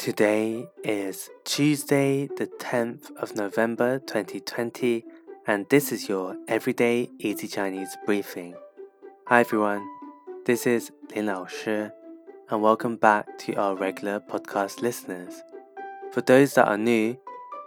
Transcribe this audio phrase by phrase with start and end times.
[0.00, 5.04] Today is Tuesday, the 10th of November 2020,
[5.46, 8.54] and this is your Everyday Easy Chinese briefing.
[9.26, 9.86] Hi everyone,
[10.46, 11.88] this is Lin Lao Shi,
[12.48, 15.42] and welcome back to our regular podcast listeners.
[16.12, 17.18] For those that are new,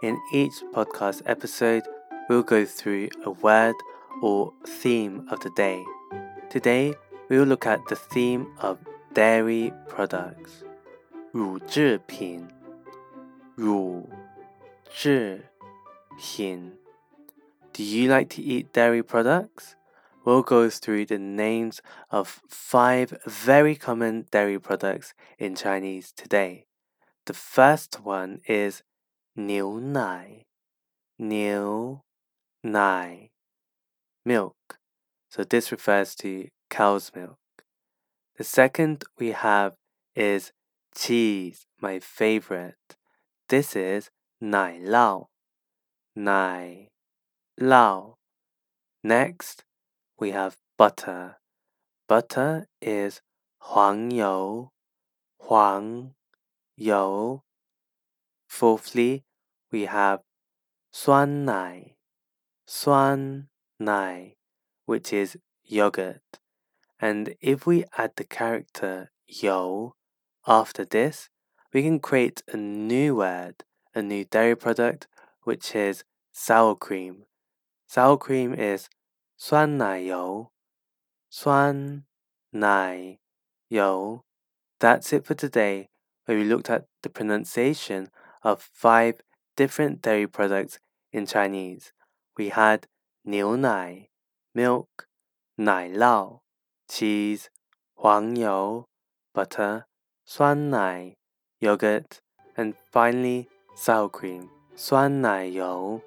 [0.02, 1.84] in each podcast episode,
[2.28, 3.76] we'll go through a word
[4.22, 5.84] or theme of the day.
[6.50, 6.94] Today,
[7.28, 8.80] we will look at the theme of
[9.12, 10.63] dairy products.
[11.33, 12.47] 乳制品，
[13.55, 14.09] 乳
[14.89, 15.45] 制
[16.17, 16.77] 品。
[17.71, 19.75] Do you like to eat dairy products?
[20.25, 21.79] We'll go through the names
[22.09, 26.65] of five very common dairy products in Chinese today.
[27.25, 28.81] The first one is
[29.35, 30.45] 牛奶,
[31.17, 32.01] 牛
[32.61, 33.29] 奶
[34.25, 34.79] milk.
[35.29, 37.37] So this refers to cow's milk.
[38.37, 39.75] The second we have
[40.15, 40.51] is
[40.94, 42.96] cheese, my favorite.
[43.48, 45.28] This is nai lao.
[46.16, 46.88] Nai
[47.58, 48.16] lao.
[49.02, 49.64] Next,
[50.18, 51.36] we have butter.
[52.08, 53.20] Butter is
[53.60, 54.70] huang you.
[55.40, 56.14] Huang
[56.76, 57.42] you.
[58.48, 59.24] Fourthly,
[59.70, 60.20] we have
[60.92, 61.96] suan nai.
[62.66, 64.36] Suan nai,
[64.86, 66.38] which is yogurt.
[67.00, 69.94] And if we add the character yo
[70.47, 71.29] after this,
[71.73, 73.63] we can create a new word,
[73.93, 75.07] a new dairy product,
[75.43, 77.25] which is sour cream.
[77.87, 78.89] Sour cream is
[79.37, 80.51] 酸奶油,
[81.29, 82.03] 酸
[82.51, 83.19] 奶
[83.69, 84.23] 油.
[84.79, 85.89] That's it for today,
[86.25, 88.09] where we looked at the pronunciation
[88.41, 89.21] of five
[89.55, 90.79] different dairy products
[91.11, 91.91] in Chinese.
[92.37, 92.87] We had
[93.23, 94.09] 牛奶,
[94.55, 95.07] milk,
[95.57, 96.39] 奶酪,
[96.87, 97.49] cheese,
[97.93, 98.87] 黄油,
[99.33, 99.85] butter,
[100.25, 101.15] 酸奶
[101.59, 102.21] yogurt,
[102.55, 106.01] and finally sour cream 酸奶油.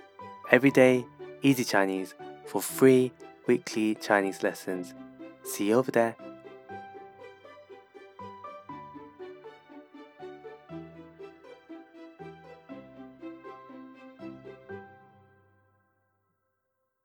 [0.52, 1.06] Everyday
[1.42, 2.14] Easy Chinese
[2.46, 3.12] for free
[3.48, 4.94] weekly Chinese lessons.
[5.44, 6.16] See you over there.